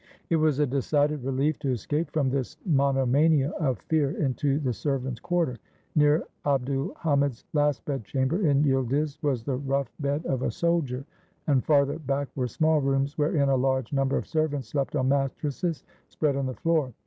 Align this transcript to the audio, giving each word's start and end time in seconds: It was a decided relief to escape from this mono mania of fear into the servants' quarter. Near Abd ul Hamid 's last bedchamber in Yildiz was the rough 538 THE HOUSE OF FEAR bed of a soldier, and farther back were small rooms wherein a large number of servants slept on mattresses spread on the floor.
It 0.31 0.37
was 0.37 0.57
a 0.57 0.65
decided 0.65 1.23
relief 1.23 1.59
to 1.59 1.69
escape 1.69 2.09
from 2.09 2.31
this 2.31 2.57
mono 2.65 3.05
mania 3.05 3.51
of 3.59 3.77
fear 3.81 4.09
into 4.17 4.57
the 4.57 4.73
servants' 4.73 5.19
quarter. 5.19 5.57
Near 5.95 6.23
Abd 6.43 6.71
ul 6.71 6.93
Hamid 7.01 7.35
's 7.35 7.45
last 7.53 7.85
bedchamber 7.85 8.43
in 8.43 8.63
Yildiz 8.63 9.21
was 9.21 9.43
the 9.43 9.57
rough 9.57 9.89
538 10.01 10.01
THE 10.01 10.09
HOUSE 10.11 10.13
OF 10.15 10.23
FEAR 10.23 10.31
bed 10.33 10.33
of 10.33 10.41
a 10.41 10.49
soldier, 10.51 11.05
and 11.45 11.63
farther 11.63 11.99
back 11.99 12.29
were 12.35 12.47
small 12.47 12.81
rooms 12.81 13.15
wherein 13.19 13.49
a 13.49 13.55
large 13.55 13.93
number 13.93 14.17
of 14.17 14.25
servants 14.25 14.69
slept 14.69 14.95
on 14.95 15.07
mattresses 15.07 15.83
spread 16.09 16.35
on 16.35 16.47
the 16.47 16.55
floor. 16.55 16.93